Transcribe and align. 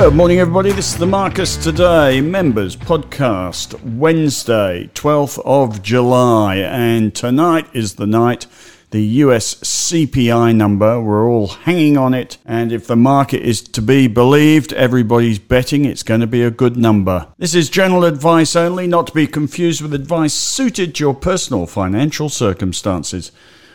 Good 0.00 0.14
morning, 0.14 0.38
everybody. 0.38 0.72
This 0.72 0.94
is 0.94 0.98
the 0.98 1.06
Marcus 1.06 1.58
Today 1.58 2.22
Members 2.22 2.74
Podcast, 2.74 3.78
Wednesday, 3.98 4.88
12th 4.94 5.38
of 5.44 5.82
July. 5.82 6.56
And 6.56 7.14
tonight 7.14 7.66
is 7.74 7.96
the 7.96 8.06
night 8.06 8.46
the 8.92 9.02
US 9.02 9.56
CPI 9.56 10.56
number. 10.56 11.02
We're 11.02 11.28
all 11.28 11.48
hanging 11.48 11.98
on 11.98 12.14
it. 12.14 12.38
And 12.46 12.72
if 12.72 12.86
the 12.86 12.96
market 12.96 13.42
is 13.42 13.60
to 13.60 13.82
be 13.82 14.08
believed, 14.08 14.72
everybody's 14.72 15.38
betting 15.38 15.84
it's 15.84 16.02
going 16.02 16.22
to 16.22 16.26
be 16.26 16.42
a 16.42 16.50
good 16.50 16.78
number. 16.78 17.26
This 17.36 17.54
is 17.54 17.68
general 17.68 18.06
advice 18.06 18.56
only, 18.56 18.86
not 18.86 19.08
to 19.08 19.12
be 19.12 19.26
confused 19.26 19.82
with 19.82 19.92
advice 19.92 20.32
suited 20.32 20.94
to 20.94 21.04
your 21.04 21.14
personal 21.14 21.66
financial 21.66 22.30
circumstances. 22.30 23.32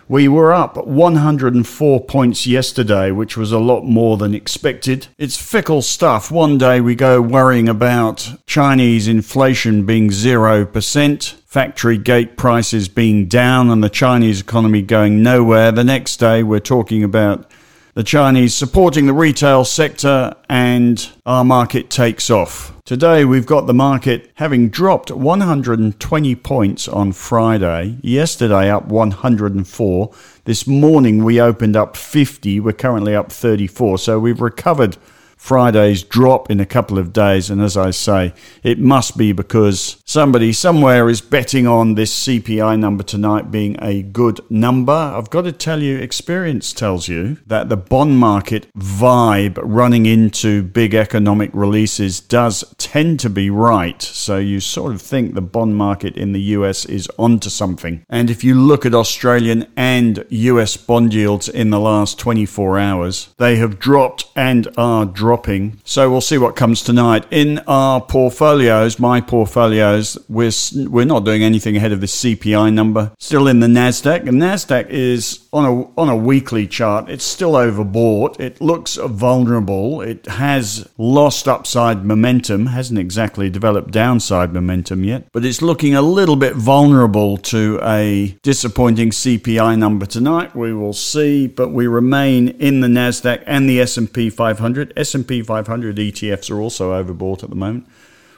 We 0.08 0.28
were 0.28 0.54
up 0.54 0.78
104 0.78 2.02
points 2.02 2.46
yesterday, 2.46 3.10
which 3.10 3.36
was 3.36 3.52
a 3.52 3.58
lot 3.58 3.86
more 3.86 4.18
than 4.18 4.36
expected. 4.36 5.08
It's 5.18 5.36
fickle 5.36 5.82
stuff. 5.82 6.30
One 6.30 6.60
day 6.60 6.80
we 6.80 6.94
go 6.94 7.20
worrying 7.20 7.68
about 7.68 8.32
Chinese 8.46 9.08
inflation 9.08 9.84
being 9.84 10.10
0%, 10.10 11.34
factory 11.48 11.98
gate 11.98 12.38
prices 12.38 12.88
being 12.88 13.26
down, 13.26 13.72
and 13.72 13.84
the 13.84 13.90
Chinese 13.90 14.42
economy 14.42 14.84
going 14.84 15.24
nowhere. 15.24 15.72
The 15.72 15.84
next 15.84 16.18
day 16.18 16.44
we're 16.44 16.60
talking 16.60 17.04
about 17.04 17.50
the 17.96 18.04
Chinese 18.04 18.54
supporting 18.54 19.06
the 19.06 19.14
retail 19.14 19.64
sector 19.64 20.36
and 20.50 21.12
our 21.26 21.46
market 21.46 21.90
takes 21.90 22.30
off. 22.30 22.74
Today 22.84 23.24
we've 23.24 23.46
got 23.46 23.68
the 23.68 23.74
market 23.74 24.30
having 24.36 24.68
dropped 24.68 25.12
120 25.12 26.36
points 26.36 26.90
on 26.90 27.14
Friday, 27.14 27.98
yesterday 28.02 28.70
up 28.70 28.88
104. 28.88 30.14
This 30.44 30.68
morning 30.68 31.24
we 31.24 31.40
opened 31.40 31.78
up 31.78 31.96
50, 31.96 32.60
we're 32.60 32.74
currently 32.74 33.16
up 33.16 33.32
34, 33.32 33.98
so 33.98 34.20
we've 34.20 34.42
recovered 34.42 34.98
Friday's 35.38 36.04
drop 36.04 36.52
in 36.52 36.60
a 36.60 36.66
couple 36.66 36.98
of 36.98 37.14
days. 37.14 37.50
And 37.50 37.62
as 37.62 37.78
I 37.78 37.92
say, 37.92 38.34
it 38.62 38.78
must 38.78 39.16
be 39.16 39.32
because 39.32 40.02
somebody 40.16 40.54
somewhere 40.54 41.10
is 41.10 41.20
betting 41.20 41.68
on 41.68 41.96
this 41.96 42.26
CPI 42.26 42.80
number 42.80 43.04
tonight 43.04 43.52
being 43.52 43.76
a 43.82 44.02
good 44.02 44.40
number. 44.50 44.94
I've 44.94 45.30
got 45.30 45.42
to 45.42 45.52
tell 45.52 45.84
you, 45.84 45.98
experience 45.98 46.72
tells 46.72 47.10
you 47.10 47.36
that 47.48 47.68
the 47.68 47.76
bond 47.76 48.18
market 48.18 48.74
vibe 48.78 49.60
running 49.62 50.06
into 50.06 50.64
big 50.64 50.94
economic 50.94 51.50
releases 51.54 52.22
does 52.22 52.64
tend 52.78 53.20
to 53.20 53.30
be 53.30 53.50
right. 53.50 54.02
So 54.02 54.38
you 54.38 54.62
sort 54.62 54.94
of 54.94 55.02
think 55.02 55.34
the 55.34 55.42
bond 55.42 55.76
market 55.76 56.16
in 56.16 56.32
the 56.32 56.40
US 56.60 56.86
is 56.86 57.10
onto 57.20 57.50
something. 57.50 58.06
And 58.08 58.30
if 58.30 58.42
you 58.42 58.56
look 58.56 58.86
at 58.86 58.96
Australian 58.96 59.68
and 59.76 60.24
US 60.30 60.78
bond 60.78 61.14
yields 61.14 61.50
in 61.50 61.72
the 61.72 61.80
last 61.82 62.18
24 62.20 62.80
hours, 62.80 63.36
they 63.38 63.58
have 63.58 63.80
dropped 63.80 64.28
and 64.34 64.70
are 64.78 65.06
dropping. 65.06 65.82
So 65.84 66.10
we'll 66.10 66.22
see 66.22 66.38
what 66.38 66.56
comes 66.56 66.84
tonight. 66.84 67.26
In 67.32 67.60
our 67.68 68.00
portfolios, 68.00 68.98
my 68.98 69.20
portfolios, 69.20 70.05
we're, 70.30 70.52
we're 70.90 71.06
not 71.06 71.26
doing 71.26 71.44
anything 71.44 71.76
ahead 71.76 71.92
of 71.92 72.02
the 72.02 72.08
CPI 72.08 72.74
number. 72.74 73.12
Still 73.20 73.48
in 73.48 73.60
the 73.60 73.68
NASDAQ. 73.68 74.28
And 74.28 74.42
NASDAQ 74.42 74.90
is 74.90 75.48
on 75.52 75.66
a, 75.66 76.00
on 76.00 76.10
a 76.10 76.16
weekly 76.16 76.68
chart. 76.68 77.10
It's 77.10 77.26
still 77.26 77.54
overbought. 77.54 78.40
It 78.40 78.62
looks 78.62 78.96
vulnerable. 78.96 80.02
It 80.02 80.26
has 80.26 80.88
lost 80.98 81.48
upside 81.48 82.06
momentum, 82.06 82.68
hasn't 82.68 83.00
exactly 83.00 83.50
developed 83.50 83.92
downside 83.92 84.54
momentum 84.54 85.04
yet, 85.04 85.28
but 85.32 85.44
it's 85.46 85.62
looking 85.62 85.96
a 85.96 86.02
little 86.02 86.36
bit 86.36 86.56
vulnerable 86.56 87.38
to 87.38 87.80
a 87.84 88.38
disappointing 88.42 89.10
CPI 89.12 89.78
number 89.78 90.06
tonight. 90.06 90.56
We 90.56 90.74
will 90.74 90.94
see, 90.94 91.48
but 91.48 91.70
we 91.70 91.88
remain 91.88 92.50
in 92.50 92.80
the 92.80 92.88
NASDAQ 92.88 93.44
and 93.46 93.70
the 93.70 93.82
S&P 93.82 94.30
500. 94.30 94.94
S&P 94.96 95.26
S&P 95.26 95.42
500 95.42 95.98
ETFs 95.98 96.52
are 96.52 96.60
also 96.60 96.92
overbought 96.92 97.44
at 97.44 97.50
the 97.50 97.56
moment. 97.56 97.88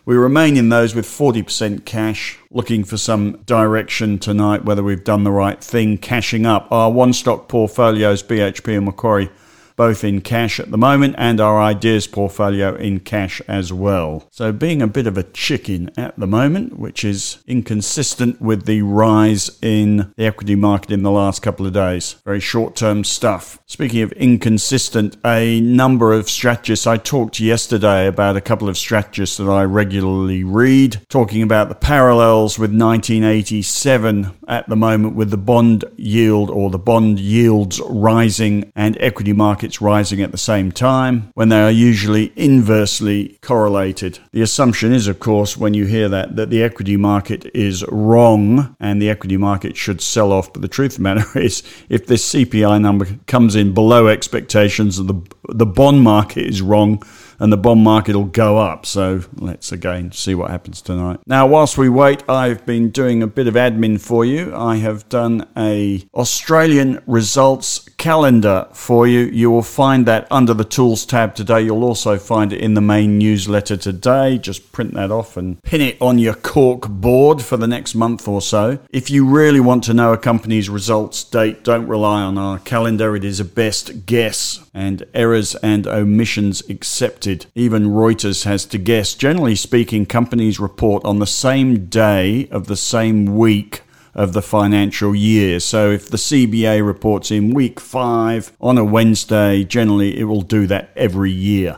We 0.08 0.16
remain 0.16 0.56
in 0.56 0.70
those 0.70 0.96
with 0.96 1.06
40% 1.06 1.84
cash, 1.84 2.40
looking 2.50 2.86
for 2.86 2.96
some 2.96 3.40
direction 3.46 4.20
tonight, 4.20 4.64
whether 4.64 4.82
we've 4.82 5.04
done 5.04 5.26
the 5.26 5.34
right 5.34 5.62
thing, 5.62 5.98
cashing 5.98 6.46
up. 6.46 6.72
Our 6.72 6.90
one 6.90 7.12
stock 7.12 7.50
portfolios, 7.50 8.24
BHP 8.24 8.78
and 8.78 8.86
Macquarie, 8.86 9.30
both 9.78 10.04
in 10.04 10.20
cash 10.20 10.60
at 10.60 10.72
the 10.72 10.78
moment, 10.78 11.16
and 11.18 11.40
our 11.40 11.62
ideas 11.62 12.08
portfolio 12.08 12.76
in 12.76 13.00
cash 13.00 13.42
as 13.48 13.72
well. 13.72 14.28
So, 14.32 14.52
being 14.52 14.82
a 14.82 14.88
bit 14.88 15.08
of 15.08 15.18
a 15.18 15.24
chicken 15.24 15.90
at 15.96 16.20
the 16.20 16.28
moment, 16.28 16.78
which 16.78 17.06
is 17.06 17.38
inconsistent 17.48 18.42
with 18.42 18.66
the 18.66 18.82
rise 18.82 19.58
in 19.62 20.12
the 20.18 20.26
equity 20.26 20.56
market 20.56 20.92
in 20.92 21.04
the 21.04 21.12
last 21.12 21.42
couple 21.42 21.66
of 21.66 21.74
days. 21.74 22.16
Very 22.26 22.40
short 22.40 22.76
term 22.76 23.04
stuff. 23.04 23.60
Speaking 23.68 24.02
of 24.02 24.12
inconsistent, 24.14 25.16
a 25.24 25.62
number 25.62 26.12
of 26.12 26.30
strategists, 26.30 26.88
I 26.88 26.98
talked 26.98 27.40
yesterday 27.40 28.08
about 28.08 28.36
a 28.36 28.42
couple 28.42 28.68
of 28.68 28.78
strategists 28.78 29.38
that 29.38 29.50
I 29.50 29.64
regularly 29.64 30.44
read, 30.44 31.02
talking 31.08 31.42
about 31.42 31.70
the 31.70 31.76
parallels 31.76 32.58
with 32.58 32.72
1987 32.72 34.32
at 34.48 34.68
the 34.68 34.76
moment 34.76 35.16
with 35.16 35.30
the 35.30 35.38
bond 35.38 35.86
yield 35.98 36.50
or 36.50 36.70
the 36.70 36.80
bond 36.80 37.20
yields 37.20 37.80
rising 37.82 38.72
and 38.76 38.98
equity 39.00 39.34
market 39.34 39.67
markets 39.68 39.82
rising 39.82 40.22
at 40.22 40.32
the 40.32 40.38
same 40.38 40.72
time 40.72 41.30
when 41.34 41.50
they 41.50 41.62
are 41.62 41.72
usually 41.72 42.32
inversely 42.38 43.38
correlated. 43.42 44.20
The 44.32 44.42
assumption 44.42 44.94
is, 44.94 45.08
of 45.08 45.20
course, 45.20 45.58
when 45.58 45.74
you 45.74 45.86
hear 45.86 46.08
that, 46.08 46.38
that 46.38 46.50
the 46.50 46.64
equity 46.64 46.96
market 46.96 47.52
is 47.54 47.84
wrong 47.90 48.78
and 48.80 49.02
the 49.02 49.10
equity 49.10 49.36
market 49.36 49.76
should 49.76 50.00
sell 50.00 50.32
off. 50.32 50.54
But 50.54 50.62
the 50.62 50.70
truth 50.70 50.94
of 50.94 50.98
the 50.98 51.04
matter 51.04 51.40
is, 51.40 51.64
if 51.90 52.08
this 52.08 52.34
CPI 52.34 52.80
number 52.82 53.08
comes 53.28 53.56
in 53.56 53.74
below 53.74 54.08
expectations 54.08 54.98
the, 54.98 55.22
the 55.50 55.66
bond 55.66 56.02
market 56.02 56.48
is 56.48 56.62
wrong, 56.62 57.04
and 57.40 57.52
the 57.52 57.58
bond 57.58 57.84
market 57.84 58.16
will 58.16 58.26
go 58.26 58.58
up. 58.58 58.86
So 58.86 59.22
let's 59.36 59.72
again 59.72 60.12
see 60.12 60.36
what 60.36 60.52
happens 60.52 60.82
tonight. 60.82 61.20
Now, 61.26 61.48
whilst 61.48 61.78
we 61.78 61.90
wait, 61.90 62.28
I've 62.30 62.66
been 62.66 62.90
doing 62.90 63.22
a 63.22 63.28
bit 63.28 63.48
of 63.48 63.54
admin 63.54 64.00
for 64.00 64.26
you. 64.26 64.56
I 64.56 64.78
have 64.78 65.08
done 65.10 65.48
a 65.56 66.04
Australian 66.14 67.02
results 67.08 67.88
calendar 67.98 68.68
for 68.74 69.08
you. 69.08 69.22
You 69.22 69.52
will 69.52 69.64
find 69.64 70.06
that 70.06 70.28
under 70.32 70.54
the 70.54 70.64
tools 70.64 71.06
tab 71.06 71.36
today. 71.36 71.62
You'll 71.62 71.84
also 71.84 72.18
find 72.18 72.54
it 72.54 72.62
in 72.62 72.74
the 72.74 72.82
main 72.82 73.18
newsletter 73.18 73.78
today. 73.78 74.38
Just 74.38 74.72
print 74.72 74.94
that 74.94 75.12
off 75.12 75.38
and 75.38 75.62
pin 75.64 75.82
it 75.82 75.98
on 76.02 76.20
your 76.20 76.36
cork 76.36 76.88
board 76.88 77.42
for 77.42 77.58
the 77.58 77.68
next 77.68 77.96
month 77.96 78.28
or 78.28 78.42
so. 78.42 78.80
If 78.92 79.10
you 79.10 79.26
really 79.28 79.60
want 79.60 79.84
to 79.86 79.94
know 79.94 80.14
a 80.14 80.18
company's 80.18 80.70
results 80.70 81.24
date, 81.24 81.64
don't 81.64 81.88
rely 81.88 82.22
on 82.22 82.38
our 82.38 82.60
calendar. 82.60 83.16
It 83.16 83.24
is 83.24 83.40
a 83.40 83.46
best 83.46 84.06
guess 84.06 84.68
and 84.74 85.04
errors 85.14 85.56
and 85.56 85.88
omissions 85.88 86.62
accepted. 86.70 87.27
Even 87.56 87.88
Reuters 87.88 88.46
has 88.46 88.66
to 88.68 88.78
guess. 88.78 89.14
Generally 89.14 89.56
speaking, 89.56 90.06
companies 90.06 90.60
report 90.60 91.04
on 91.06 91.20
the 91.20 91.28
same 91.28 91.86
day 91.88 92.48
of 92.50 92.68
the 92.68 92.78
same 92.78 93.38
week 93.38 93.82
of 94.16 94.34
the 94.34 94.42
financial 94.42 95.14
year. 95.14 95.60
So 95.60 95.92
if 95.92 96.10
the 96.10 96.18
CBA 96.18 96.86
reports 96.86 97.30
in 97.30 97.54
week 97.54 97.80
five 97.80 98.52
on 98.60 98.78
a 98.78 98.86
Wednesday, 98.86 99.64
generally 99.64 100.20
it 100.20 100.24
will 100.24 100.42
do 100.42 100.66
that 100.68 100.90
every 100.96 101.32
year 101.32 101.78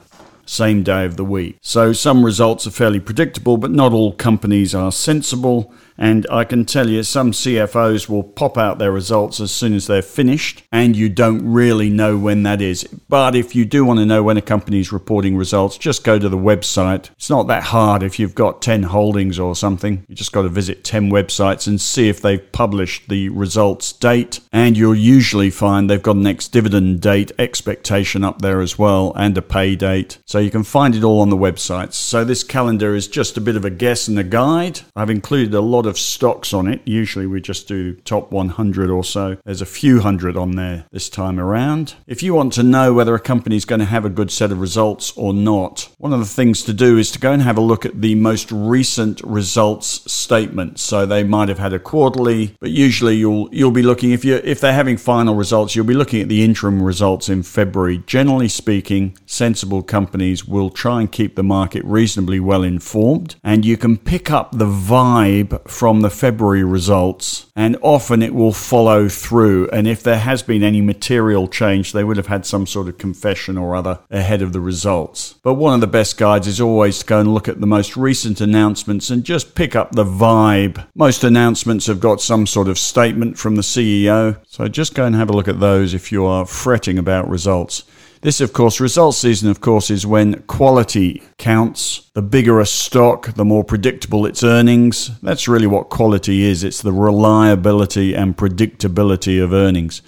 same 0.49 0.81
day 0.81 1.05
of 1.05 1.15
the 1.15 1.23
week. 1.23 1.57
So 1.61 1.93
some 1.93 2.25
results 2.25 2.65
are 2.65 2.71
fairly 2.71 2.99
predictable, 2.99 3.57
but 3.57 3.69
not 3.69 3.93
all 3.93 4.13
companies 4.13 4.73
are 4.73 4.91
sensible. 4.91 5.71
And 5.99 6.25
I 6.31 6.45
can 6.45 6.63
tell 6.63 6.89
you, 6.89 7.03
some 7.03 7.33
CFOs 7.33 8.07
will 8.07 8.23
pop 8.23 8.57
out 8.57 8.79
their 8.79 8.91
results 8.91 9.41
as 9.41 9.51
soon 9.51 9.73
as 9.73 9.85
they're 9.85 10.01
finished, 10.01 10.63
and 10.71 10.95
you 10.95 11.09
don't 11.09 11.45
really 11.45 11.89
know 11.89 12.17
when 12.17 12.43
that 12.43 12.61
is. 12.61 12.85
But 13.09 13.35
if 13.35 13.53
you 13.53 13.65
do 13.65 13.83
want 13.83 13.99
to 13.99 14.05
know 14.05 14.23
when 14.23 14.37
a 14.37 14.41
company 14.41 14.79
is 14.79 14.93
reporting 14.93 15.35
results, 15.35 15.77
just 15.77 16.05
go 16.05 16.17
to 16.17 16.29
the 16.29 16.37
website. 16.37 17.11
It's 17.11 17.29
not 17.29 17.47
that 17.47 17.63
hard 17.63 18.01
if 18.01 18.17
you've 18.17 18.33
got 18.33 18.61
10 18.61 18.83
holdings 18.83 19.37
or 19.37 19.57
something. 19.57 20.05
You 20.07 20.15
just 20.15 20.31
got 20.31 20.43
to 20.43 20.49
visit 20.49 20.85
10 20.85 21.11
websites 21.11 21.67
and 21.67 21.81
see 21.81 22.07
if 22.07 22.21
they've 22.21 22.51
published 22.53 23.09
the 23.09 23.27
results 23.29 23.91
date. 23.91 24.39
And 24.53 24.77
you'll 24.77 24.95
usually 24.95 25.49
find 25.49 25.89
they've 25.89 26.01
got 26.01 26.15
an 26.15 26.27
ex 26.27 26.47
dividend 26.47 27.01
date 27.01 27.33
expectation 27.37 28.23
up 28.23 28.41
there 28.41 28.61
as 28.61 28.79
well 28.79 29.11
and 29.17 29.37
a 29.37 29.41
pay 29.41 29.75
date. 29.75 30.17
So 30.25 30.39
you 30.39 30.49
can 30.49 30.63
find 30.63 30.95
it 30.95 31.03
all 31.03 31.19
on 31.19 31.29
the 31.29 31.35
websites. 31.35 31.93
So 31.93 32.23
this 32.23 32.45
calendar 32.45 32.95
is 32.95 33.09
just 33.09 33.35
a 33.35 33.41
bit 33.41 33.57
of 33.57 33.65
a 33.65 33.69
guess 33.69 34.07
and 34.07 34.17
a 34.17 34.23
guide. 34.23 34.79
I've 34.95 35.09
included 35.09 35.53
a 35.53 35.59
lot 35.59 35.85
of 35.85 35.88
of 35.89 35.99
stocks 35.99 36.53
on 36.53 36.67
it. 36.67 36.81
Usually 36.85 37.27
we 37.27 37.41
just 37.41 37.67
do 37.67 37.95
top 37.95 38.31
100 38.31 38.89
or 38.89 39.03
so. 39.03 39.37
There's 39.43 39.61
a 39.61 39.65
few 39.65 39.99
hundred 39.99 40.37
on 40.37 40.51
there 40.51 40.85
this 40.91 41.09
time 41.09 41.39
around. 41.39 41.95
If 42.07 42.23
you 42.23 42.33
want 42.33 42.53
to 42.53 42.63
know 42.63 42.93
whether 42.93 43.13
a 43.15 43.19
company 43.19 43.57
is 43.57 43.65
going 43.65 43.79
to 43.79 43.85
have 43.85 44.05
a 44.05 44.09
good 44.09 44.31
set 44.31 44.51
of 44.51 44.61
results 44.61 45.11
or 45.17 45.33
not, 45.33 45.89
one 45.97 46.13
of 46.13 46.19
the 46.19 46.25
things 46.25 46.63
to 46.63 46.73
do 46.73 46.97
is 46.97 47.11
to 47.11 47.19
go 47.19 47.33
and 47.33 47.41
have 47.41 47.57
a 47.57 47.61
look 47.61 47.85
at 47.85 48.01
the 48.01 48.15
most 48.15 48.51
recent 48.51 49.21
results 49.23 50.09
statement. 50.11 50.79
So 50.79 51.05
they 51.05 51.23
might 51.23 51.49
have 51.49 51.59
had 51.59 51.73
a 51.73 51.79
quarterly, 51.79 52.55
but 52.59 52.71
usually 52.71 53.17
you'll 53.17 53.49
you'll 53.51 53.71
be 53.71 53.83
looking 53.83 54.11
if 54.11 54.23
you 54.23 54.35
if 54.43 54.61
they're 54.61 54.73
having 54.73 54.97
final 54.97 55.35
results, 55.35 55.75
you'll 55.75 55.85
be 55.85 55.93
looking 55.93 56.21
at 56.21 56.29
the 56.29 56.43
interim 56.43 56.81
results 56.81 57.27
in 57.27 57.43
February. 57.43 58.03
Generally 58.05 58.49
speaking, 58.49 59.17
sensible 59.25 59.83
companies 59.83 60.45
will 60.45 60.69
try 60.69 61.01
and 61.01 61.11
keep 61.11 61.35
the 61.35 61.43
market 61.43 61.83
reasonably 61.83 62.39
well 62.39 62.63
informed 62.63 63.35
and 63.43 63.65
you 63.65 63.77
can 63.77 63.97
pick 63.97 64.29
up 64.29 64.51
the 64.51 64.65
vibe 64.65 65.67
from 65.79 66.01
the 66.01 66.09
February 66.09 66.61
results, 66.61 67.45
and 67.55 67.77
often 67.81 68.21
it 68.21 68.35
will 68.35 68.51
follow 68.51 69.07
through. 69.07 69.69
And 69.69 69.87
if 69.87 70.03
there 70.03 70.19
has 70.19 70.43
been 70.43 70.61
any 70.61 70.81
material 70.81 71.47
change, 71.47 71.93
they 71.93 72.03
would 72.03 72.17
have 72.17 72.27
had 72.27 72.45
some 72.45 72.67
sort 72.67 72.89
of 72.89 72.97
confession 72.97 73.57
or 73.57 73.77
other 73.77 73.99
ahead 74.11 74.41
of 74.41 74.51
the 74.51 74.59
results. 74.59 75.35
But 75.41 75.53
one 75.53 75.73
of 75.73 75.79
the 75.79 75.87
best 75.87 76.17
guides 76.17 76.47
is 76.47 76.59
always 76.59 76.99
to 76.99 77.05
go 77.05 77.21
and 77.21 77.33
look 77.33 77.47
at 77.47 77.61
the 77.61 77.65
most 77.65 77.95
recent 77.95 78.41
announcements 78.41 79.09
and 79.09 79.23
just 79.23 79.55
pick 79.55 79.73
up 79.73 79.93
the 79.93 80.03
vibe. 80.03 80.85
Most 80.95 81.23
announcements 81.23 81.87
have 81.87 82.01
got 82.01 82.19
some 82.19 82.45
sort 82.45 82.67
of 82.67 82.77
statement 82.77 83.39
from 83.39 83.55
the 83.55 83.61
CEO, 83.61 84.37
so 84.47 84.67
just 84.67 84.95
go 84.95 85.05
and 85.05 85.15
have 85.15 85.29
a 85.29 85.33
look 85.33 85.47
at 85.47 85.61
those 85.61 85.93
if 85.93 86.11
you 86.11 86.25
are 86.25 86.45
fretting 86.45 86.97
about 86.97 87.29
results. 87.29 87.85
This, 88.21 88.41
of 88.41 88.51
course, 88.51 88.81
results 88.81 89.17
season, 89.17 89.49
of 89.49 89.61
course, 89.61 89.89
is 89.89 90.05
when 90.05 90.41
quality 90.41 91.23
counts. 91.37 92.09
The 92.15 92.21
bigger 92.21 92.59
a 92.59 92.65
stock, 92.65 93.33
the 93.35 93.45
more 93.45 93.63
predictable 93.63 94.25
its 94.25 94.43
earnings. 94.43 95.11
That's 95.21 95.47
really 95.47 95.67
what 95.67 95.89
quality 95.89 96.43
is 96.43 96.65
it's 96.65 96.81
the 96.81 96.91
reliability 96.91 98.13
and 98.13 98.35
predictability 98.35 99.41
of 99.41 99.53
earnings. 99.53 100.01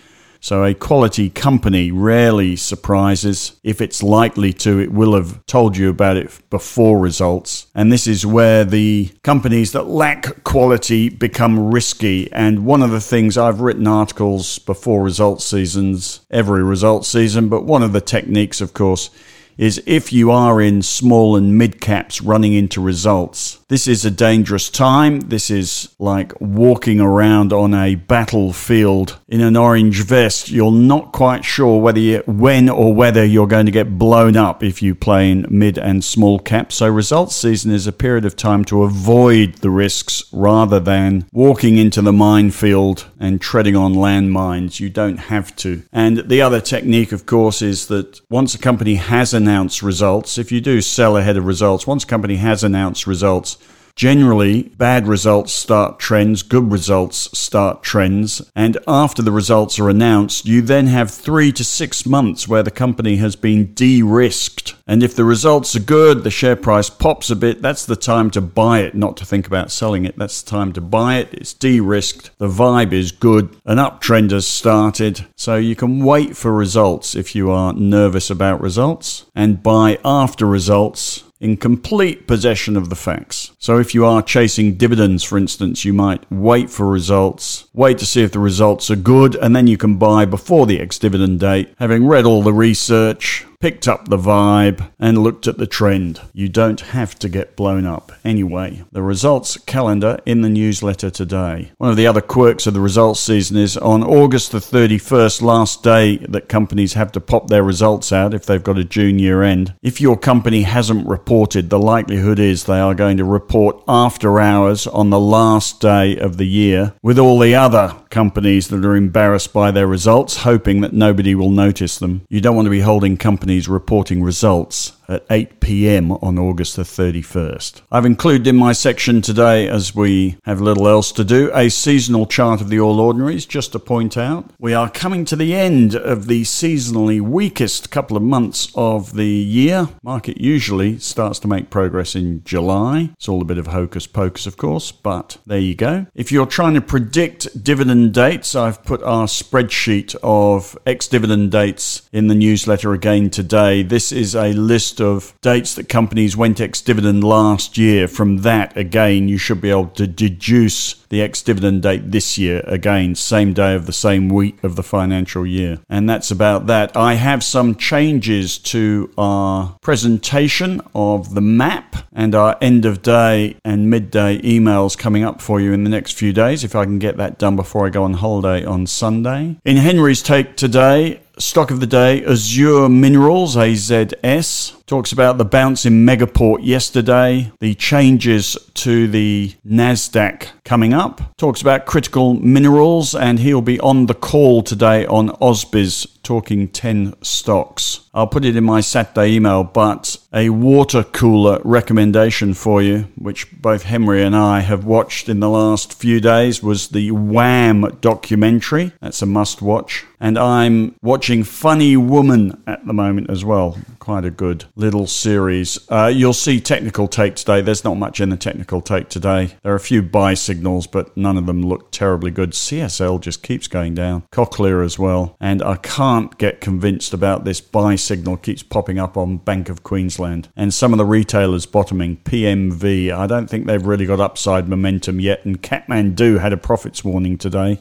So 0.43 0.65
a 0.65 0.73
quality 0.73 1.29
company 1.29 1.91
rarely 1.91 2.55
surprises. 2.55 3.59
If 3.63 3.79
it's 3.79 4.01
likely 4.01 4.51
to, 4.53 4.79
it 4.79 4.91
will 4.91 5.13
have 5.13 5.45
told 5.45 5.77
you 5.77 5.87
about 5.87 6.17
it 6.17 6.31
before 6.49 6.97
results. 6.97 7.67
And 7.75 7.91
this 7.91 8.07
is 8.07 8.25
where 8.25 8.65
the 8.65 9.11
companies 9.21 9.71
that 9.73 9.85
lack 9.85 10.43
quality 10.43 11.09
become 11.09 11.71
risky. 11.71 12.31
And 12.33 12.65
one 12.65 12.81
of 12.81 12.89
the 12.89 12.99
things 12.99 13.37
I've 13.37 13.61
written 13.61 13.85
articles 13.85 14.57
before 14.57 15.03
results 15.03 15.45
seasons, 15.45 16.21
every 16.31 16.63
results 16.63 17.07
season, 17.07 17.47
but 17.47 17.63
one 17.63 17.83
of 17.83 17.93
the 17.93 18.01
techniques, 18.01 18.61
of 18.61 18.73
course, 18.73 19.11
is 19.57 19.81
if 19.85 20.11
you 20.11 20.31
are 20.31 20.61
in 20.61 20.81
small 20.81 21.35
and 21.35 21.57
mid 21.57 21.79
caps 21.81 22.21
running 22.21 22.53
into 22.53 22.81
results. 22.81 23.59
This 23.67 23.87
is 23.87 24.03
a 24.03 24.11
dangerous 24.11 24.69
time. 24.69 25.21
This 25.21 25.49
is 25.49 25.95
like 25.97 26.33
walking 26.41 26.99
around 26.99 27.53
on 27.53 27.73
a 27.73 27.95
battlefield 27.95 29.17
in 29.29 29.39
an 29.39 29.55
orange 29.55 30.03
vest. 30.03 30.49
You're 30.49 30.73
not 30.73 31.13
quite 31.13 31.45
sure 31.45 31.79
whether 31.79 31.99
you, 31.99 32.23
when 32.27 32.67
or 32.67 32.93
whether 32.93 33.23
you're 33.23 33.47
going 33.47 33.67
to 33.67 33.71
get 33.71 33.97
blown 33.97 34.35
up 34.35 34.61
if 34.61 34.81
you 34.81 34.93
play 34.93 35.31
in 35.31 35.45
mid 35.49 35.77
and 35.77 36.03
small 36.03 36.37
caps. 36.37 36.75
So 36.75 36.89
results 36.89 37.35
season 37.35 37.71
is 37.71 37.87
a 37.87 37.93
period 37.93 38.25
of 38.25 38.35
time 38.35 38.65
to 38.65 38.83
avoid 38.83 39.55
the 39.55 39.69
risks 39.69 40.23
rather 40.33 40.79
than 40.79 41.25
walking 41.31 41.77
into 41.77 42.01
the 42.01 42.11
minefield 42.11 43.07
and 43.19 43.39
treading 43.39 43.75
on 43.75 43.93
landmines. 43.93 44.79
You 44.79 44.89
don't 44.89 45.17
have 45.17 45.55
to. 45.57 45.83
And 45.93 46.17
the 46.17 46.41
other 46.41 46.59
technique, 46.59 47.11
of 47.11 47.25
course, 47.25 47.61
is 47.61 47.87
that 47.87 48.19
once 48.29 48.53
a 48.53 48.59
company 48.59 48.95
has 48.95 49.33
an 49.33 49.47
announced 49.51 49.83
results, 49.83 50.37
if 50.37 50.49
you 50.49 50.61
do 50.61 50.79
sell 50.79 51.17
ahead 51.17 51.35
of 51.35 51.45
results, 51.45 51.85
once 51.85 52.05
a 52.05 52.07
company 52.07 52.37
has 52.37 52.63
announced 52.63 53.05
results, 53.05 53.57
Generally, 53.95 54.63
bad 54.77 55.07
results 55.07 55.53
start 55.53 55.99
trends, 55.99 56.43
good 56.43 56.71
results 56.71 57.37
start 57.37 57.83
trends, 57.83 58.41
and 58.55 58.77
after 58.87 59.21
the 59.21 59.31
results 59.31 59.79
are 59.79 59.89
announced, 59.89 60.45
you 60.45 60.61
then 60.61 60.87
have 60.87 61.11
three 61.11 61.51
to 61.51 61.63
six 61.63 62.05
months 62.05 62.47
where 62.47 62.63
the 62.63 62.71
company 62.71 63.17
has 63.17 63.35
been 63.35 63.73
de 63.73 64.01
risked. 64.01 64.75
And 64.87 65.03
if 65.03 65.15
the 65.15 65.23
results 65.23 65.75
are 65.75 65.81
good, 65.81 66.23
the 66.23 66.31
share 66.31 66.55
price 66.55 66.89
pops 66.89 67.29
a 67.29 67.35
bit, 67.35 67.61
that's 67.61 67.85
the 67.85 67.95
time 67.95 68.31
to 68.31 68.41
buy 68.41 68.79
it, 68.79 68.95
not 68.95 69.17
to 69.17 69.25
think 69.25 69.47
about 69.47 69.71
selling 69.71 70.05
it. 70.05 70.17
That's 70.17 70.41
the 70.41 70.49
time 70.49 70.73
to 70.73 70.81
buy 70.81 71.17
it. 71.17 71.33
It's 71.33 71.53
de 71.53 71.79
risked, 71.79 72.37
the 72.37 72.47
vibe 72.47 72.93
is 72.93 73.11
good, 73.11 73.55
an 73.65 73.77
uptrend 73.77 74.31
has 74.31 74.47
started, 74.47 75.25
so 75.35 75.55
you 75.55 75.75
can 75.75 76.03
wait 76.03 76.35
for 76.35 76.51
results 76.51 77.15
if 77.15 77.35
you 77.35 77.51
are 77.51 77.73
nervous 77.73 78.29
about 78.29 78.61
results 78.61 79.25
and 79.35 79.63
buy 79.63 79.97
after 80.03 80.45
results 80.45 81.23
in 81.41 81.57
complete 81.57 82.27
possession 82.27 82.77
of 82.77 82.89
the 82.89 82.95
facts. 82.95 83.51
So 83.57 83.79
if 83.79 83.93
you 83.93 84.05
are 84.05 84.21
chasing 84.21 84.75
dividends, 84.75 85.23
for 85.23 85.37
instance, 85.37 85.83
you 85.83 85.91
might 85.91 86.23
wait 86.31 86.69
for 86.69 86.87
results, 86.87 87.67
wait 87.73 87.97
to 87.97 88.05
see 88.05 88.21
if 88.21 88.31
the 88.31 88.39
results 88.39 88.89
are 88.91 88.95
good, 88.95 89.35
and 89.35 89.55
then 89.55 89.67
you 89.67 89.75
can 89.75 89.97
buy 89.97 90.23
before 90.23 90.67
the 90.67 90.79
ex 90.79 90.99
dividend 90.99 91.39
date, 91.39 91.73
having 91.79 92.07
read 92.07 92.25
all 92.25 92.43
the 92.43 92.53
research, 92.53 93.45
picked 93.61 93.87
up 93.87 94.07
the 94.07 94.17
vibe, 94.17 94.91
and 94.99 95.19
looked 95.19 95.47
at 95.47 95.57
the 95.57 95.67
trend. 95.67 96.19
You 96.33 96.49
don't 96.49 96.81
have 96.81 97.17
to 97.19 97.29
get 97.29 97.55
blown 97.55 97.85
up. 97.85 98.11
Anyway, 98.25 98.83
the 98.91 99.03
results 99.03 99.57
calendar 99.57 100.19
in 100.25 100.41
the 100.41 100.49
newsletter 100.49 101.09
today. 101.09 101.71
One 101.77 101.91
of 101.91 101.97
the 101.97 102.07
other 102.07 102.21
quirks 102.21 102.67
of 102.67 102.73
the 102.73 102.79
results 102.79 103.19
season 103.19 103.57
is 103.57 103.77
on 103.77 104.03
August 104.03 104.51
the 104.51 104.57
31st, 104.57 105.41
last 105.41 105.83
day 105.83 106.17
that 106.17 106.49
companies 106.49 106.93
have 106.93 107.11
to 107.13 107.21
pop 107.21 107.47
their 107.47 107.63
results 107.63 108.11
out 108.11 108.33
if 108.33 108.45
they've 108.45 108.63
got 108.63 108.77
a 108.77 108.83
June 108.83 109.19
year 109.19 109.43
end. 109.43 109.75
If 109.81 110.01
your 110.01 110.17
company 110.17 110.63
hasn't 110.63 111.07
reported, 111.07 111.69
the 111.69 111.79
likelihood 111.79 112.39
is 112.39 112.63
they 112.63 112.79
are 112.79 112.95
going 112.95 113.17
to 113.17 113.25
report 113.25 113.83
after 113.87 114.39
hours 114.39 114.87
on 114.87 115.09
the 115.09 115.19
last 115.19 115.79
day 115.79 116.17
of 116.17 116.37
the 116.37 116.47
year 116.47 116.93
with 117.03 117.19
all 117.19 117.37
the 117.37 117.55
other 117.55 117.95
companies 118.09 118.67
that 118.69 118.83
are 118.83 118.95
embarrassed 118.95 119.53
by 119.53 119.71
their 119.71 119.87
results, 119.87 120.37
hoping 120.37 120.81
that 120.81 120.93
nobody 120.93 121.35
will 121.35 121.49
notice 121.49 121.97
them. 121.99 122.21
You 122.29 122.41
don't 122.41 122.55
want 122.55 122.65
to 122.65 122.71
be 122.71 122.81
holding 122.81 123.17
companies 123.17 123.50
reporting 123.67 124.23
results 124.23 124.93
at 125.11 125.25
8 125.29 125.59
pm 125.59 126.11
on 126.13 126.39
August 126.39 126.77
the 126.77 126.83
31st. 126.83 127.81
I've 127.91 128.05
included 128.05 128.47
in 128.47 128.55
my 128.55 128.71
section 128.71 129.21
today, 129.21 129.67
as 129.67 129.93
we 129.93 130.37
have 130.45 130.61
little 130.61 130.87
else 130.87 131.11
to 131.13 131.25
do, 131.25 131.51
a 131.53 131.69
seasonal 131.69 132.25
chart 132.25 132.61
of 132.61 132.69
the 132.69 132.79
All 132.79 132.99
Ordinaries, 132.99 133.45
just 133.45 133.73
to 133.73 133.79
point 133.79 134.17
out. 134.17 134.51
We 134.57 134.73
are 134.73 134.89
coming 134.89 135.25
to 135.25 135.35
the 135.35 135.53
end 135.53 135.95
of 135.95 136.27
the 136.27 136.43
seasonally 136.43 137.19
weakest 137.19 137.91
couple 137.91 138.15
of 138.15 138.23
months 138.23 138.71
of 138.73 139.13
the 139.15 139.27
year. 139.27 139.89
Market 140.01 140.39
usually 140.39 140.97
starts 140.99 141.39
to 141.39 141.47
make 141.47 141.69
progress 141.69 142.15
in 142.15 142.43
July. 142.45 143.09
It's 143.13 143.27
all 143.27 143.41
a 143.41 143.45
bit 143.45 143.57
of 143.57 143.67
hocus 143.67 144.07
pocus, 144.07 144.47
of 144.47 144.55
course, 144.55 144.93
but 144.93 145.37
there 145.45 145.59
you 145.59 145.75
go. 145.75 146.05
If 146.15 146.31
you're 146.31 146.45
trying 146.45 146.75
to 146.75 146.81
predict 146.81 147.61
dividend 147.61 148.13
dates, 148.13 148.55
I've 148.55 148.83
put 148.83 149.03
our 149.03 149.25
spreadsheet 149.25 150.15
of 150.23 150.77
ex 150.85 151.07
dividend 151.07 151.51
dates 151.51 152.03
in 152.13 152.27
the 152.27 152.35
newsletter 152.35 152.93
again 152.93 153.29
today. 153.29 153.83
This 153.83 154.13
is 154.13 154.35
a 154.35 154.53
list 154.53 155.00
of 155.01 155.33
dates 155.41 155.75
that 155.75 155.89
companies 155.89 156.37
went 156.37 156.61
ex 156.61 156.81
dividend 156.81 157.23
last 157.23 157.77
year. 157.77 158.07
From 158.07 158.37
that, 158.37 158.75
again, 158.77 159.27
you 159.27 159.37
should 159.37 159.61
be 159.61 159.69
able 159.69 159.87
to 159.87 160.07
deduce 160.07 161.00
the 161.11 161.21
ex 161.21 161.43
dividend 161.43 161.83
date 161.83 162.09
this 162.09 162.37
year, 162.37 162.63
again, 162.65 163.13
same 163.13 163.53
day 163.53 163.75
of 163.75 163.85
the 163.85 163.93
same 163.93 164.29
week 164.29 164.63
of 164.63 164.75
the 164.77 164.81
financial 164.81 165.45
year. 165.45 165.77
And 165.89 166.09
that's 166.09 166.31
about 166.31 166.67
that. 166.67 166.95
I 166.95 167.15
have 167.15 167.43
some 167.43 167.75
changes 167.75 168.57
to 168.59 169.13
our 169.17 169.77
presentation 169.81 170.81
of 170.95 171.35
the 171.35 171.41
map 171.41 172.07
and 172.13 172.33
our 172.33 172.57
end 172.61 172.85
of 172.85 173.01
day 173.01 173.57
and 173.65 173.89
midday 173.89 174.39
emails 174.39 174.97
coming 174.97 175.23
up 175.23 175.41
for 175.41 175.59
you 175.59 175.73
in 175.73 175.83
the 175.83 175.89
next 175.89 176.13
few 176.13 176.31
days, 176.31 176.63
if 176.63 176.75
I 176.75 176.85
can 176.85 176.97
get 176.97 177.17
that 177.17 177.37
done 177.37 177.57
before 177.57 177.85
I 177.85 177.89
go 177.89 178.03
on 178.03 178.13
holiday 178.13 178.63
on 178.63 178.87
Sunday. 178.87 179.57
In 179.65 179.77
Henry's 179.77 180.23
take 180.23 180.55
today, 180.55 181.19
stock 181.37 181.71
of 181.71 181.79
the 181.79 181.87
day 181.87 182.23
Azure 182.25 182.87
Minerals, 182.89 183.55
AZS. 183.55 184.77
Talks 184.85 185.11
about 185.11 185.37
the 185.37 185.45
bounce 185.45 185.85
in 185.85 186.05
Megaport 186.05 186.59
yesterday, 186.61 187.51
the 187.59 187.73
changes 187.75 188.57
to 188.73 189.07
the 189.07 189.53
NASDAQ 189.65 190.47
coming 190.71 190.93
up. 190.93 191.19
Talks 191.35 191.61
about 191.61 191.85
critical 191.85 192.35
minerals, 192.35 193.13
and 193.13 193.39
he'll 193.39 193.61
be 193.61 193.77
on 193.81 194.05
the 194.05 194.13
call 194.13 194.63
today 194.63 195.05
on 195.05 195.27
Ausbiz 195.41 196.07
talking 196.31 196.69
10 196.69 197.13
stocks. 197.21 198.07
I'll 198.13 198.25
put 198.25 198.45
it 198.45 198.55
in 198.55 198.63
my 198.63 198.79
Saturday 198.79 199.33
email, 199.33 199.65
but 199.65 200.17
a 200.33 200.49
water 200.49 201.03
cooler 201.03 201.59
recommendation 201.65 202.53
for 202.53 202.81
you, 202.81 203.09
which 203.17 203.51
both 203.61 203.83
Henry 203.83 204.23
and 204.23 204.33
I 204.33 204.61
have 204.61 204.85
watched 204.85 205.27
in 205.27 205.41
the 205.41 205.49
last 205.49 205.93
few 205.93 206.21
days, 206.21 206.63
was 206.63 206.89
the 206.89 207.11
Wham 207.11 207.97
documentary. 207.99 208.93
That's 209.01 209.21
a 209.21 209.25
must 209.25 209.61
watch. 209.61 210.05
And 210.21 210.37
I'm 210.37 210.95
watching 211.01 211.43
Funny 211.43 211.97
Woman 211.97 212.61
at 212.67 212.85
the 212.85 212.93
moment 212.93 213.29
as 213.29 213.43
well. 213.43 213.77
Quite 213.99 214.23
a 214.23 214.29
good 214.29 214.65
little 214.75 215.07
series. 215.07 215.79
Uh, 215.89 216.11
you'll 216.13 216.33
see 216.33 216.59
technical 216.59 217.07
take 217.07 217.35
today. 217.35 217.61
There's 217.61 217.83
not 217.83 217.95
much 217.95 218.21
in 218.21 218.29
the 218.29 218.37
technical 218.37 218.81
take 218.81 219.09
today. 219.09 219.55
There 219.63 219.73
are 219.73 219.77
a 219.77 219.79
few 219.79 220.03
buy 220.03 220.35
signals, 220.35 220.85
but 220.85 221.15
none 221.17 221.37
of 221.37 221.47
them 221.47 221.63
look 221.63 221.91
terribly 221.91 222.29
good. 222.29 222.51
CSL 222.51 223.19
just 223.19 223.41
keeps 223.41 223.67
going 223.67 223.95
down. 223.95 224.23
Cochlear 224.31 224.85
as 224.85 224.99
well. 224.99 225.35
And 225.39 225.63
I 225.63 225.75
can't 226.21 226.37
get 226.37 226.61
convinced 226.61 227.13
about 227.13 227.45
this 227.45 227.59
buy 227.59 227.95
signal 227.95 228.37
keeps 228.37 228.61
popping 228.61 228.99
up 228.99 229.17
on 229.17 229.37
Bank 229.37 229.69
of 229.69 229.81
Queensland. 229.81 230.49
And 230.55 230.71
some 230.71 230.93
of 230.93 230.99
the 230.99 231.05
retailers 231.05 231.65
bottoming. 231.65 232.17
PMV, 232.17 233.11
I 233.11 233.25
don't 233.25 233.49
think 233.49 233.65
they've 233.65 233.85
really 233.85 234.05
got 234.05 234.19
upside 234.19 234.69
momentum 234.69 235.19
yet. 235.19 235.43
And 235.45 235.61
Kathmandu 235.61 236.39
had 236.39 236.53
a 236.53 236.57
profits 236.57 237.03
warning 237.03 237.39
today. 237.39 237.79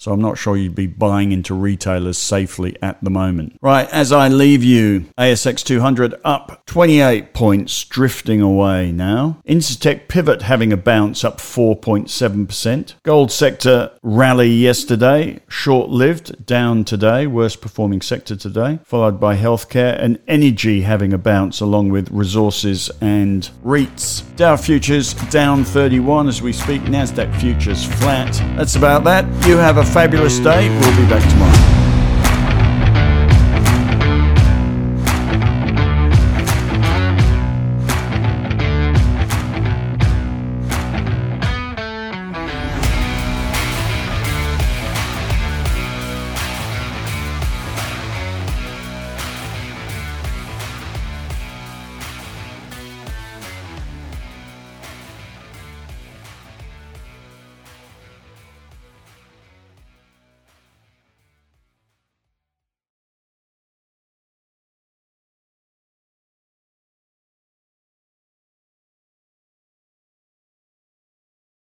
So 0.00 0.12
I'm 0.12 0.22
not 0.22 0.38
sure 0.38 0.56
you'd 0.56 0.74
be 0.74 0.86
buying 0.86 1.30
into 1.30 1.52
retailers 1.52 2.16
safely 2.16 2.74
at 2.80 3.04
the 3.04 3.10
moment. 3.10 3.58
Right, 3.60 3.86
as 3.90 4.12
I 4.12 4.28
leave 4.28 4.64
you, 4.64 5.00
ASX 5.18 5.62
200 5.62 6.14
up 6.24 6.64
28 6.64 7.34
points, 7.34 7.84
drifting 7.84 8.40
away 8.40 8.92
now. 8.92 9.42
Incitec 9.46 10.08
Pivot 10.08 10.40
having 10.40 10.72
a 10.72 10.78
bounce 10.78 11.22
up 11.22 11.36
4.7%. 11.36 12.94
Gold 13.02 13.30
sector 13.30 13.90
rally 14.02 14.48
yesterday, 14.48 15.40
short 15.48 15.90
lived, 15.90 16.46
down 16.46 16.84
today, 16.84 17.26
worst 17.26 17.60
performing 17.60 18.00
sector 18.00 18.36
today, 18.36 18.78
followed 18.86 19.20
by 19.20 19.36
healthcare 19.36 20.02
and 20.02 20.18
energy 20.26 20.80
having 20.80 21.12
a 21.12 21.18
bounce 21.18 21.60
along 21.60 21.90
with 21.90 22.10
resources 22.10 22.90
and 23.02 23.50
REITs. 23.62 24.34
Dow 24.36 24.56
futures 24.56 25.12
down 25.28 25.62
31 25.62 26.26
as 26.26 26.40
we 26.40 26.54
speak, 26.54 26.80
NASDAQ 26.82 27.38
futures 27.38 27.84
flat. 27.84 28.32
That's 28.56 28.76
about 28.76 29.04
that. 29.04 29.26
You 29.46 29.58
have 29.58 29.76
a 29.76 29.89
fabulous 29.92 30.38
day. 30.38 30.68
We'll 30.68 30.96
be 30.96 31.08
back 31.08 31.28
tomorrow. 31.28 31.89